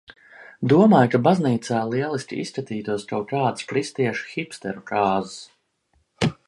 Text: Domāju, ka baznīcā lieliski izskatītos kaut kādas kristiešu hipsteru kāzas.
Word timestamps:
Domāju, 0.71 1.11
ka 1.15 1.19
baznīcā 1.27 1.81
lieliski 1.91 2.39
izskatītos 2.45 3.07
kaut 3.13 3.29
kādas 3.35 3.69
kristiešu 3.73 4.27
hipsteru 4.35 4.87
kāzas. 4.93 5.37